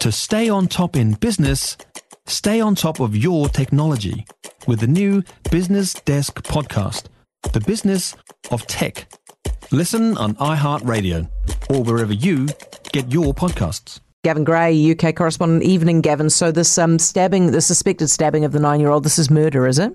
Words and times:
To 0.00 0.10
stay 0.10 0.48
on 0.48 0.66
top 0.66 0.96
in 0.96 1.12
business, 1.12 1.76
stay 2.26 2.58
on 2.58 2.74
top 2.74 3.00
of 3.00 3.14
your 3.14 3.50
technology 3.50 4.24
with 4.66 4.80
the 4.80 4.86
new 4.86 5.22
Business 5.50 5.92
Desk 5.92 6.42
podcast, 6.42 7.08
The 7.52 7.60
Business 7.60 8.16
of 8.50 8.66
Tech. 8.66 9.12
Listen 9.70 10.16
on 10.16 10.36
iHeartRadio 10.36 11.28
or 11.68 11.82
wherever 11.82 12.14
you 12.14 12.48
get 12.92 13.12
your 13.12 13.34
podcasts. 13.34 14.00
Gavin 14.24 14.44
Gray, 14.44 14.90
UK 14.90 15.14
correspondent. 15.14 15.64
Evening, 15.64 16.00
Gavin. 16.00 16.30
So 16.30 16.50
this 16.50 16.78
um, 16.78 16.98
stabbing, 16.98 17.50
the 17.50 17.60
suspected 17.60 18.08
stabbing 18.08 18.46
of 18.46 18.52
the 18.52 18.60
nine-year-old, 18.60 19.04
this 19.04 19.18
is 19.18 19.30
murder, 19.30 19.66
is 19.66 19.78
it? 19.78 19.94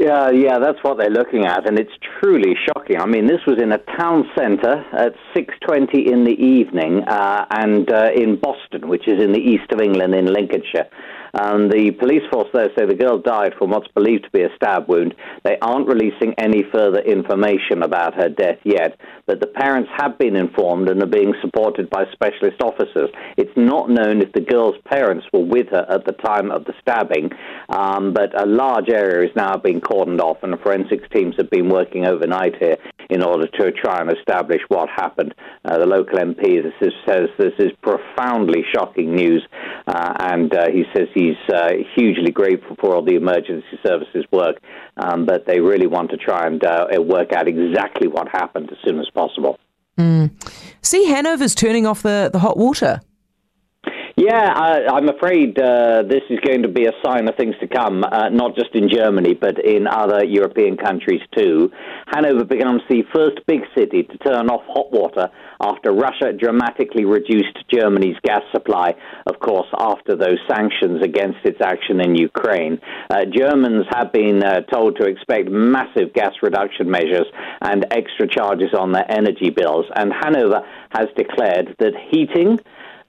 Yeah, 0.00 0.30
yeah, 0.30 0.58
that's 0.58 0.78
what 0.80 0.96
they're 0.96 1.10
looking 1.10 1.44
at, 1.44 1.68
and 1.68 1.78
it's 1.78 1.92
truly 2.18 2.56
shocking. 2.66 2.98
I 2.98 3.04
mean, 3.04 3.26
this 3.26 3.42
was 3.46 3.60
in 3.62 3.70
a 3.70 3.78
town 3.98 4.24
centre 4.34 4.82
at 4.94 5.12
6:20 5.36 6.10
in 6.10 6.24
the 6.24 6.32
evening, 6.32 7.04
uh, 7.06 7.44
and 7.50 7.92
uh, 7.92 8.08
in 8.16 8.36
Boston, 8.36 8.88
which 8.88 9.06
is 9.06 9.22
in 9.22 9.32
the 9.32 9.38
east 9.38 9.70
of 9.72 9.80
England, 9.82 10.14
in 10.14 10.24
Lincolnshire. 10.24 10.88
And 11.34 11.70
the 11.70 11.92
police 11.92 12.22
force 12.30 12.48
there 12.52 12.70
say 12.76 12.86
the 12.86 12.94
girl 12.94 13.18
died 13.18 13.54
from 13.58 13.70
what's 13.70 13.88
believed 13.88 14.24
to 14.24 14.30
be 14.30 14.42
a 14.42 14.54
stab 14.56 14.88
wound. 14.88 15.14
They 15.44 15.56
aren't 15.62 15.86
releasing 15.86 16.34
any 16.38 16.64
further 16.72 17.00
information 17.00 17.82
about 17.82 18.14
her 18.14 18.28
death 18.28 18.58
yet, 18.64 18.98
but 19.26 19.40
the 19.40 19.46
parents 19.46 19.90
have 19.96 20.18
been 20.18 20.36
informed 20.36 20.88
and 20.88 21.02
are 21.02 21.06
being 21.06 21.34
supported 21.40 21.88
by 21.90 22.04
specialist 22.12 22.62
officers. 22.62 23.10
It's 23.36 23.56
not 23.56 23.90
known 23.90 24.22
if 24.22 24.32
the 24.32 24.40
girl's 24.40 24.76
parents 24.84 25.26
were 25.32 25.44
with 25.44 25.68
her 25.70 25.86
at 25.88 26.04
the 26.04 26.12
time 26.12 26.50
of 26.50 26.64
the 26.64 26.74
stabbing, 26.80 27.30
um, 27.68 28.12
but 28.12 28.38
a 28.40 28.46
large 28.46 28.88
area 28.88 29.28
is 29.28 29.36
now 29.36 29.56
being 29.56 29.80
cordoned 29.80 30.20
off, 30.20 30.38
and 30.42 30.58
forensics 30.60 31.08
teams 31.14 31.34
have 31.36 31.50
been 31.50 31.68
working 31.68 32.06
overnight 32.06 32.56
here 32.58 32.76
in 33.08 33.22
order 33.22 33.46
to 33.46 33.72
try 33.72 34.00
and 34.00 34.10
establish 34.16 34.60
what 34.68 34.88
happened. 34.88 35.34
Uh, 35.64 35.78
the 35.78 35.86
local 35.86 36.18
MP 36.18 36.62
says 37.06 37.28
this 37.38 37.52
is 37.58 37.72
profoundly 37.82 38.64
shocking 38.72 39.14
news, 39.14 39.46
uh, 39.90 40.14
and 40.20 40.54
uh, 40.54 40.66
he 40.70 40.84
says 40.94 41.08
he's 41.12 41.36
uh, 41.52 41.70
hugely 41.96 42.30
grateful 42.30 42.76
for 42.80 42.94
all 42.94 43.04
the 43.04 43.16
emergency 43.16 43.76
services 43.84 44.24
work, 44.30 44.60
um, 44.96 45.26
but 45.26 45.46
they 45.46 45.58
really 45.58 45.88
want 45.88 46.10
to 46.10 46.16
try 46.16 46.46
and 46.46 46.64
uh, 46.64 46.86
work 47.00 47.32
out 47.32 47.48
exactly 47.48 48.06
what 48.06 48.28
happened 48.28 48.70
as 48.70 48.78
soon 48.86 49.00
as 49.00 49.10
possible. 49.12 49.58
Mm. 49.98 50.30
See, 50.80 51.06
Hanover's 51.06 51.56
turning 51.56 51.86
off 51.86 52.02
the, 52.02 52.30
the 52.32 52.38
hot 52.38 52.56
water. 52.56 53.00
Yeah, 54.20 54.52
I, 54.54 54.98
am 54.98 55.08
afraid 55.08 55.58
uh, 55.58 56.02
this 56.02 56.20
is 56.28 56.40
going 56.40 56.60
to 56.64 56.68
be 56.68 56.84
a 56.84 56.92
sign 57.02 57.26
of 57.26 57.36
things 57.36 57.54
to 57.60 57.66
come, 57.66 58.04
uh, 58.04 58.28
not 58.28 58.54
just 58.54 58.68
in 58.74 58.90
Germany, 58.90 59.32
but 59.32 59.58
in 59.64 59.86
other 59.86 60.22
European 60.22 60.76
countries 60.76 61.22
too. 61.34 61.72
Hanover 62.08 62.44
becomes 62.44 62.82
the 62.90 63.02
first 63.14 63.38
big 63.46 63.62
city 63.74 64.02
to 64.02 64.18
turn 64.18 64.50
off 64.50 64.60
hot 64.68 64.92
water 64.92 65.30
after 65.58 65.92
Russia 65.92 66.34
dramatically 66.38 67.06
reduced 67.06 67.64
Germany's 67.72 68.16
gas 68.22 68.42
supply, 68.52 68.94
of 69.26 69.40
course, 69.40 69.68
after 69.78 70.14
those 70.16 70.38
sanctions 70.46 71.00
against 71.02 71.38
its 71.44 71.62
action 71.62 71.98
in 71.98 72.14
Ukraine. 72.14 72.78
Uh, 73.08 73.24
Germans 73.24 73.86
have 73.94 74.12
been 74.12 74.44
uh, 74.44 74.60
told 74.70 74.96
to 74.96 75.06
expect 75.06 75.48
massive 75.48 76.12
gas 76.12 76.34
reduction 76.42 76.90
measures 76.90 77.26
and 77.62 77.86
extra 77.90 78.28
charges 78.28 78.74
on 78.78 78.92
their 78.92 79.10
energy 79.10 79.48
bills, 79.48 79.86
and 79.96 80.12
Hanover 80.12 80.60
has 80.90 81.08
declared 81.16 81.74
that 81.78 81.94
heating, 82.10 82.58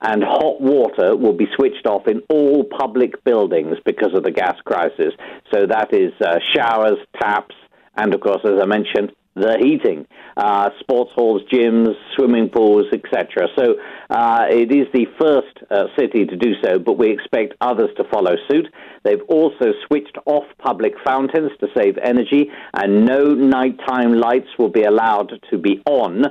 and 0.02 0.24
hot 0.24 0.60
water 0.60 1.16
will 1.16 1.34
be 1.34 1.48
switched 1.56 1.86
off 1.86 2.08
in 2.08 2.22
all 2.30 2.64
public 2.64 3.24
buildings 3.24 3.78
because 3.86 4.14
of 4.16 4.24
the 4.24 4.32
gas 4.32 4.56
crisis. 4.66 5.14
So 5.54 5.68
that 5.68 5.94
is 5.94 6.12
uh, 6.22 6.40
showers, 6.56 6.98
taps, 7.22 7.56
and 7.96 8.14
of 8.14 8.22
course, 8.22 8.42
as 8.46 8.60
I 8.62 8.66
mentioned, 8.66 9.12
the 9.36 9.58
heating, 9.62 10.06
uh, 10.36 10.70
sports 10.80 11.12
halls, 11.16 11.42
gyms, 11.52 11.94
swimming 12.16 12.50
pools, 12.50 12.86
etc. 12.92 13.48
So 13.58 13.76
uh, 14.10 14.46
it 14.50 14.72
is 14.72 14.88
the 14.94 15.06
first 15.20 15.58
uh, 15.70 15.86
city 15.98 16.26
to 16.26 16.36
do 16.36 16.54
so, 16.64 16.80
but 16.80 16.98
we 16.98 17.12
expect 17.12 17.54
others 17.62 17.90
to 17.98 18.04
follow 18.12 18.36
suit. 18.50 18.68
They've 19.04 19.22
also 19.30 19.73
switched 19.88 20.18
off 20.26 20.44
public 20.60 20.94
fountains 21.04 21.52
to 21.60 21.68
save 21.76 21.98
energy, 21.98 22.52
and 22.73 23.06
no 23.06 23.34
nighttime 23.34 24.14
lights 24.14 24.50
will 24.60 24.70
be 24.70 24.83
allowed 24.83 25.32
to 25.50 25.58
be 25.58 25.82
on 25.86 26.26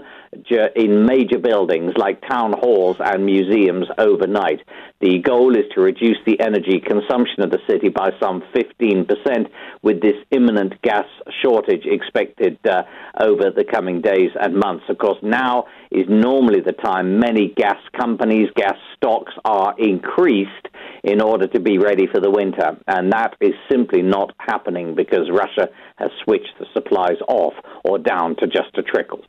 in 0.76 1.06
major 1.06 1.38
buildings 1.38 1.92
like 1.97 2.20
town 2.28 2.53
halls 2.53 2.97
and 3.00 3.24
museums 3.24 3.86
overnight. 3.98 4.60
The 5.00 5.19
goal 5.19 5.56
is 5.56 5.64
to 5.74 5.80
reduce 5.80 6.19
the 6.26 6.38
energy 6.41 6.80
consumption 6.80 7.42
of 7.42 7.50
the 7.50 7.58
city 7.69 7.88
by 7.88 8.10
some 8.20 8.42
15%, 8.54 9.50
with 9.82 10.00
this 10.02 10.16
imminent 10.30 10.80
gas 10.82 11.06
shortage 11.42 11.84
expected 11.84 12.58
uh, 12.66 12.82
over 13.20 13.50
the 13.50 13.64
coming 13.64 14.00
days 14.00 14.30
and 14.41 14.54
months. 14.54 14.84
Of 14.88 14.98
course, 14.98 15.18
now 15.22 15.64
is 15.91 16.06
normally 16.08 16.60
the 16.60 16.72
time 16.72 17.18
many 17.18 17.52
gas 17.56 17.78
companies, 17.98 18.48
gas 18.54 18.76
stocks 18.96 19.32
are 19.44 19.74
increased 19.78 20.68
in 21.04 21.20
order 21.20 21.46
to 21.48 21.60
be 21.60 21.78
ready 21.78 22.06
for 22.06 22.20
the 22.20 22.30
winter. 22.30 22.76
And 22.86 23.12
that 23.12 23.36
is 23.40 23.54
simply 23.70 24.02
not 24.02 24.34
happening 24.38 24.94
because 24.94 25.30
Russia 25.30 25.68
has 25.96 26.10
switched 26.24 26.54
the 26.58 26.66
supplies 26.72 27.18
off 27.28 27.54
or 27.84 27.98
down 27.98 28.36
to 28.36 28.46
just 28.46 28.76
a 28.76 28.82
trickle. 28.82 29.24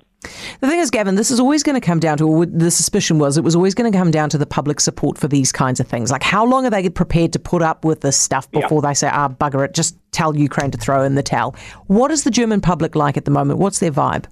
The 0.60 0.68
thing 0.68 0.80
is, 0.80 0.92
Gavin, 0.92 1.16
this 1.16 1.32
is 1.32 1.40
always 1.40 1.64
going 1.64 1.80
to 1.80 1.86
come 1.86 2.00
down 2.00 2.18
to, 2.20 2.28
or 2.28 2.46
the 2.46 2.70
suspicion 2.70 3.18
was, 3.18 3.38
it 3.38 3.44
was 3.44 3.56
always 3.56 3.74
going 3.74 3.92
to 3.92 3.98
come 3.98 4.12
down 4.12 4.30
to 4.30 4.38
the 4.38 4.46
public 4.46 4.80
support 4.80 5.18
for 5.18 5.28
these 5.28 5.52
kinds 5.52 5.80
of 5.80 5.88
things. 5.88 6.12
Like, 6.12 6.22
how 6.22 6.46
long 6.46 6.66
are 6.66 6.70
they 6.70 6.88
prepared 6.90 7.34
to 7.34 7.40
put 7.40 7.64
up 7.64 7.84
with 7.84 8.02
this 8.02 8.18
stuff 8.18 8.50
before 8.52 8.82
yeah. 8.84 8.90
they 8.90 8.94
say, 8.94 9.10
ah, 9.12 9.30
bugger 9.30 9.66
it, 9.66 9.74
just 9.74 9.98
tell 10.12 10.36
Ukraine 10.36 10.70
to 10.72 10.78
throw 10.78 11.04
in 11.04 11.16
the 11.16 11.24
towel? 11.24 11.56
What 11.88 12.12
is 12.12 12.24
the 12.24 12.30
German 12.30 12.62
public 12.62 12.96
like 12.96 13.18
at 13.18 13.26
the 13.26 13.32
moment? 13.32 13.60
What's 13.60 13.80
their 13.80 13.92
vibe? 13.92 14.26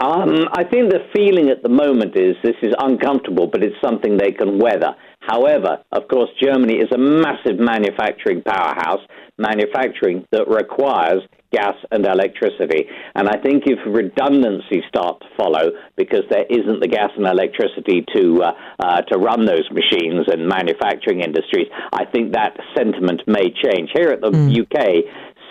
Um, 0.00 0.46
I 0.52 0.62
think 0.62 0.90
the 0.90 1.00
feeling 1.12 1.48
at 1.48 1.62
the 1.62 1.68
moment 1.68 2.14
is 2.14 2.36
this 2.44 2.54
is 2.62 2.72
uncomfortable, 2.78 3.48
but 3.48 3.64
it's 3.64 3.74
something 3.80 4.16
they 4.16 4.30
can 4.30 4.58
weather. 4.58 4.94
However, 5.28 5.84
of 5.92 6.08
course, 6.08 6.30
Germany 6.42 6.76
is 6.76 6.88
a 6.90 6.96
massive 6.96 7.58
manufacturing 7.58 8.42
powerhouse, 8.42 9.04
manufacturing 9.36 10.24
that 10.32 10.48
requires 10.48 11.20
gas 11.52 11.74
and 11.90 12.06
electricity. 12.06 12.88
And 13.14 13.28
I 13.28 13.36
think 13.36 13.64
if 13.66 13.78
redundancies 13.86 14.84
start 14.88 15.20
to 15.20 15.26
follow, 15.36 15.72
because 15.96 16.24
there 16.30 16.46
isn't 16.48 16.80
the 16.80 16.88
gas 16.88 17.10
and 17.16 17.26
electricity 17.26 18.04
to 18.16 18.42
uh, 18.42 18.52
uh, 18.80 19.02
to 19.02 19.18
run 19.18 19.44
those 19.44 19.68
machines 19.70 20.26
and 20.28 20.48
manufacturing 20.48 21.20
industries, 21.20 21.68
I 21.92 22.06
think 22.06 22.32
that 22.32 22.56
sentiment 22.74 23.22
may 23.26 23.52
change. 23.52 23.90
Here 23.94 24.08
at 24.08 24.22
the 24.22 24.30
mm. 24.30 24.60
UK, 24.60 25.04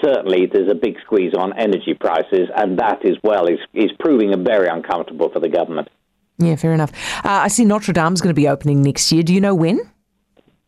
certainly 0.04 0.48
there's 0.52 0.72
a 0.72 0.76
big 0.76 0.96
squeeze 1.06 1.34
on 1.38 1.54
energy 1.58 1.94
prices, 1.94 2.50
and 2.56 2.80
that 2.80 3.06
as 3.06 3.18
well 3.24 3.46
is 3.46 3.60
is 3.74 3.92
proving 4.00 4.34
very 4.44 4.68
uncomfortable 4.70 5.30
for 5.32 5.40
the 5.40 5.50
government. 5.50 5.90
Yeah, 6.40 6.56
fair 6.56 6.74
enough. 6.74 6.92
Uh, 7.26 7.46
I 7.46 7.48
see 7.48 7.66
Notre 7.66 7.94
Dame's 7.94 8.22
going 8.22 8.34
to 8.34 8.40
be 8.40 8.48
opening 8.48 8.82
next 8.82 9.12
year. 9.12 9.24
Do 9.24 9.34
you 9.34 9.42
know 9.42 9.56
when? 9.56 9.80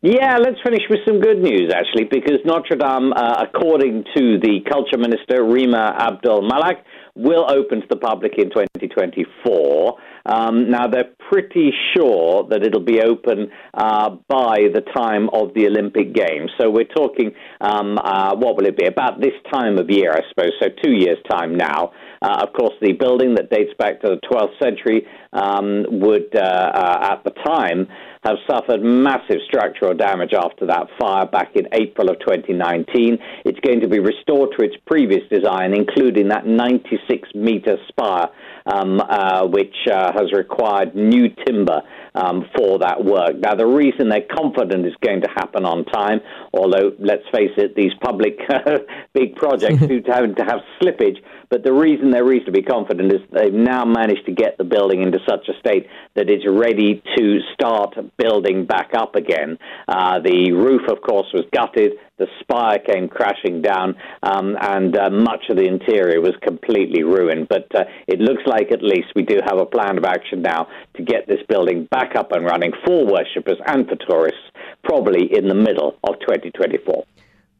Yeah, 0.02 0.38
let's 0.38 0.56
finish 0.64 0.80
with 0.88 1.00
some 1.06 1.20
good 1.20 1.42
news, 1.42 1.70
actually, 1.74 2.04
because 2.04 2.38
Notre 2.46 2.74
Dame, 2.74 3.12
uh, 3.12 3.44
according 3.46 4.04
to 4.16 4.38
the 4.38 4.60
culture 4.66 4.96
minister, 4.96 5.44
Rima 5.44 5.94
Abdul 5.98 6.40
Malak, 6.40 6.82
will 7.14 7.44
open 7.50 7.82
to 7.82 7.86
the 7.90 7.96
public 7.96 8.32
in 8.38 8.48
2024. 8.48 9.98
Um, 10.24 10.70
now, 10.70 10.86
they're 10.86 11.10
pretty 11.30 11.70
sure 11.94 12.46
that 12.50 12.64
it'll 12.64 12.84
be 12.84 13.00
open 13.00 13.50
uh, 13.74 14.10
by 14.28 14.58
the 14.74 14.82
time 14.94 15.28
of 15.32 15.54
the 15.54 15.66
Olympic 15.66 16.12
Games. 16.12 16.50
So 16.60 16.70
we're 16.70 16.84
talking, 16.84 17.32
um, 17.60 17.98
uh, 17.98 18.34
what 18.34 18.56
will 18.56 18.66
it 18.66 18.76
be? 18.76 18.86
About 18.86 19.20
this 19.20 19.34
time 19.52 19.78
of 19.78 19.88
year, 19.88 20.12
I 20.12 20.20
suppose, 20.28 20.52
so 20.60 20.68
two 20.82 20.92
years' 20.92 21.18
time 21.30 21.56
now. 21.56 21.92
Uh, 22.22 22.44
of 22.46 22.52
course, 22.52 22.74
the 22.82 22.92
building 22.92 23.34
that 23.36 23.48
dates 23.50 23.72
back 23.78 24.00
to 24.02 24.08
the 24.08 24.20
12th 24.30 24.58
century 24.62 25.06
um, 25.32 25.86
would, 26.00 26.34
uh, 26.34 26.40
uh, 26.40 27.08
at 27.12 27.24
the 27.24 27.30
time, 27.46 27.86
have 28.24 28.36
suffered 28.50 28.82
massive 28.82 29.38
structural 29.46 29.94
damage 29.94 30.34
after 30.34 30.66
that 30.66 30.88
fire 31.00 31.24
back 31.26 31.52
in 31.54 31.66
April 31.72 32.10
of 32.10 32.18
2019. 32.20 33.16
It's 33.46 33.60
going 33.60 33.80
to 33.80 33.88
be 33.88 33.98
restored 33.98 34.50
to 34.58 34.64
its 34.64 34.76
previous 34.86 35.22
design, 35.30 35.72
including 35.74 36.28
that 36.28 36.46
96 36.46 37.28
meter 37.34 37.76
spire, 37.88 38.28
um, 38.72 39.00
uh, 39.00 39.46
which 39.46 39.74
uh, 39.90 40.12
has 40.12 40.32
required 40.32 40.94
new 40.94 41.28
timber 41.46 41.82
um, 42.14 42.44
for 42.56 42.78
that 42.80 43.04
work. 43.04 43.36
Now, 43.38 43.54
the 43.54 43.66
reason 43.66 44.08
they're 44.08 44.26
confident 44.34 44.86
it's 44.86 44.96
going 45.04 45.22
to 45.22 45.28
happen 45.28 45.64
on 45.64 45.84
time, 45.84 46.20
although 46.52 46.92
let's 46.98 47.24
face 47.32 47.52
it, 47.56 47.74
these 47.76 47.92
public 48.02 48.38
big 49.14 49.36
projects 49.36 49.86
do 49.86 50.00
tend 50.12 50.36
to 50.36 50.44
have 50.44 50.60
slippage, 50.80 51.18
but 51.50 51.64
the 51.64 51.72
reason 51.72 52.10
they're 52.10 52.24
reasonably 52.24 52.62
confident 52.62 53.12
is 53.12 53.20
they've 53.32 53.52
now 53.52 53.84
managed 53.84 54.24
to 54.26 54.32
get 54.32 54.56
the 54.56 54.64
building 54.64 55.02
into 55.02 55.18
such 55.28 55.48
a 55.48 55.58
state 55.58 55.86
that 56.14 56.30
it's 56.30 56.44
ready 56.48 57.02
to 57.16 57.40
start 57.54 57.96
building 58.16 58.66
back 58.66 58.90
up 58.96 59.16
again. 59.16 59.58
Uh, 59.88 60.20
the 60.20 60.52
roof, 60.52 60.82
of 60.88 61.02
course, 61.02 61.26
was 61.34 61.44
gutted. 61.52 61.92
The 62.20 62.26
spire 62.40 62.78
came 62.78 63.08
crashing 63.08 63.62
down, 63.62 63.96
um, 64.22 64.54
and 64.60 64.94
uh, 64.94 65.08
much 65.08 65.44
of 65.48 65.56
the 65.56 65.64
interior 65.64 66.20
was 66.20 66.34
completely 66.42 67.02
ruined. 67.02 67.48
But 67.48 67.66
uh, 67.74 67.84
it 68.06 68.20
looks 68.20 68.42
like 68.44 68.70
at 68.72 68.82
least 68.82 69.08
we 69.16 69.22
do 69.22 69.38
have 69.42 69.58
a 69.58 69.64
plan 69.64 69.96
of 69.96 70.04
action 70.04 70.42
now 70.42 70.68
to 70.96 71.02
get 71.02 71.26
this 71.26 71.40
building 71.48 71.88
back 71.90 72.16
up 72.16 72.32
and 72.32 72.44
running 72.44 72.72
for 72.84 73.06
worshippers 73.06 73.56
and 73.66 73.88
for 73.88 73.96
tourists, 74.06 74.44
probably 74.84 75.34
in 75.34 75.48
the 75.48 75.54
middle 75.54 75.96
of 76.04 76.20
2024. 76.20 77.04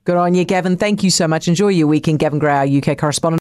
Good 0.04 0.16
on 0.16 0.34
you, 0.34 0.44
Gavin. 0.44 0.76
Thank 0.76 1.02
you 1.02 1.10
so 1.10 1.26
much. 1.26 1.48
Enjoy 1.48 1.68
your 1.68 1.86
weekend. 1.86 2.18
Gavin 2.18 2.38
Gray, 2.38 2.52
our 2.52 2.66
UK 2.66 2.98
correspondent. 2.98 3.40